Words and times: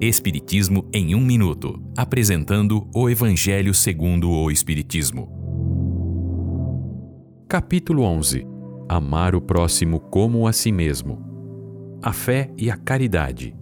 Espiritismo 0.00 0.88
em 0.94 1.16
um 1.16 1.20
minuto, 1.20 1.82
apresentando 1.96 2.88
o 2.94 3.10
Evangelho 3.10 3.74
segundo 3.74 4.30
o 4.30 4.48
Espiritismo. 4.48 5.28
Capítulo 7.48 8.04
11. 8.04 8.46
Amar 8.88 9.34
o 9.34 9.40
próximo 9.40 9.98
como 9.98 10.46
a 10.46 10.52
si 10.52 10.70
mesmo. 10.70 11.98
A 12.00 12.12
fé 12.12 12.48
e 12.56 12.70
a 12.70 12.76
caridade. 12.76 13.56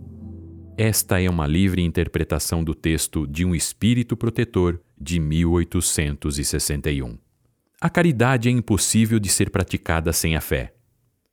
Esta 0.76 1.22
é 1.22 1.30
uma 1.30 1.46
livre 1.46 1.80
interpretação 1.80 2.62
do 2.62 2.74
texto 2.74 3.26
de 3.26 3.42
um 3.42 3.54
espírito 3.54 4.14
protetor 4.14 4.78
de 5.00 5.18
1861. 5.18 7.16
A 7.80 7.88
caridade 7.88 8.50
é 8.50 8.52
impossível 8.52 9.18
de 9.18 9.30
ser 9.30 9.48
praticada 9.48 10.12
sem 10.12 10.36
a 10.36 10.42
fé. 10.42 10.75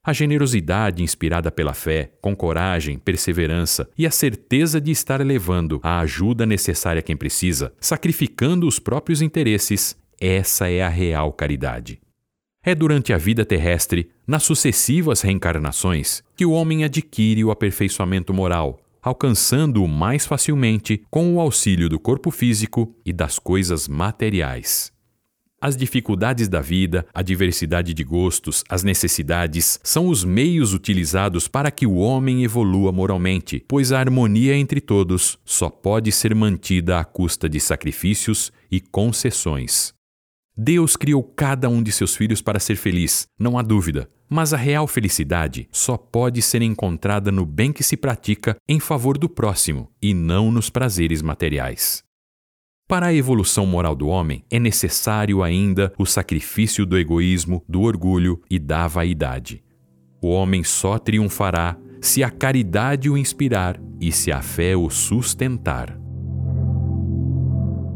A 0.05 0.11
generosidade 0.11 1.01
inspirada 1.01 1.49
pela 1.49 1.73
fé, 1.73 2.11
com 2.21 2.35
coragem, 2.35 2.99
perseverança 2.99 3.89
e 3.97 4.05
a 4.05 4.11
certeza 4.11 4.81
de 4.81 4.91
estar 4.91 5.25
levando 5.25 5.79
a 5.81 6.01
ajuda 6.01 6.45
necessária 6.45 6.99
a 6.99 7.03
quem 7.03 7.15
precisa, 7.15 7.73
sacrificando 7.79 8.67
os 8.67 8.79
próprios 8.79 9.21
interesses, 9.21 9.95
essa 10.19 10.69
é 10.69 10.83
a 10.83 10.89
real 10.89 11.31
caridade. 11.31 12.01
É 12.61 12.75
durante 12.75 13.13
a 13.13 13.17
vida 13.17 13.45
terrestre, 13.45 14.09
nas 14.27 14.43
sucessivas 14.43 15.21
reencarnações, 15.21 16.21
que 16.35 16.45
o 16.45 16.51
homem 16.51 16.83
adquire 16.83 17.41
o 17.45 17.51
aperfeiçoamento 17.51 18.33
moral, 18.33 18.81
alcançando-o 19.01 19.87
mais 19.87 20.25
facilmente 20.25 21.01
com 21.09 21.33
o 21.33 21.39
auxílio 21.39 21.87
do 21.87 21.97
corpo 21.97 22.29
físico 22.29 22.93
e 23.05 23.13
das 23.13 23.39
coisas 23.39 23.87
materiais. 23.87 24.91
As 25.63 25.77
dificuldades 25.77 26.49
da 26.49 26.59
vida, 26.59 27.05
a 27.13 27.21
diversidade 27.21 27.93
de 27.93 28.03
gostos, 28.03 28.65
as 28.67 28.83
necessidades 28.83 29.79
são 29.81 30.09
os 30.09 30.25
meios 30.25 30.73
utilizados 30.73 31.47
para 31.47 31.71
que 31.71 31.87
o 31.87 31.95
homem 31.95 32.43
evolua 32.43 32.91
moralmente, 32.91 33.63
pois 33.65 33.93
a 33.93 33.97
harmonia 33.97 34.57
entre 34.57 34.81
todos 34.81 35.39
só 35.45 35.69
pode 35.69 36.11
ser 36.11 36.35
mantida 36.35 36.99
à 36.99 37.05
custa 37.05 37.47
de 37.47 37.61
sacrifícios 37.61 38.51
e 38.69 38.81
concessões. 38.81 39.93
Deus 40.53 40.97
criou 40.97 41.23
cada 41.23 41.69
um 41.69 41.81
de 41.81 41.93
seus 41.93 42.13
filhos 42.13 42.41
para 42.41 42.59
ser 42.59 42.75
feliz, 42.75 43.25
não 43.39 43.57
há 43.57 43.61
dúvida, 43.61 44.09
mas 44.27 44.53
a 44.53 44.57
real 44.57 44.85
felicidade 44.85 45.69
só 45.71 45.95
pode 45.95 46.41
ser 46.41 46.61
encontrada 46.61 47.31
no 47.31 47.45
bem 47.45 47.71
que 47.71 47.85
se 47.85 47.95
pratica 47.95 48.57
em 48.67 48.81
favor 48.81 49.17
do 49.17 49.29
próximo 49.29 49.89
e 50.01 50.13
não 50.13 50.51
nos 50.51 50.69
prazeres 50.69 51.21
materiais. 51.21 52.03
Para 52.93 53.07
a 53.07 53.13
evolução 53.13 53.65
moral 53.65 53.95
do 53.95 54.07
homem, 54.07 54.45
é 54.51 54.59
necessário 54.59 55.41
ainda 55.41 55.91
o 55.97 56.05
sacrifício 56.05 56.85
do 56.85 56.95
egoísmo, 56.95 57.63
do 57.67 57.81
orgulho 57.81 58.39
e 58.47 58.59
da 58.59 58.87
vaidade. 58.87 59.63
O 60.21 60.27
homem 60.27 60.63
só 60.63 60.99
triunfará 60.99 61.75
se 61.99 62.23
a 62.23 62.29
caridade 62.29 63.09
o 63.09 63.17
inspirar 63.17 63.81
e 63.99 64.11
se 64.11 64.31
a 64.31 64.43
fé 64.43 64.77
o 64.77 64.91
sustentar. 64.91 65.99